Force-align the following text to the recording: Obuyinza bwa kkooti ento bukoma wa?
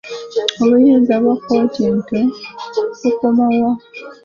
Obuyinza 0.63 1.13
bwa 1.23 1.35
kkooti 1.39 1.79
ento 1.89 2.19
bukoma 3.01 3.45
wa? 3.61 3.71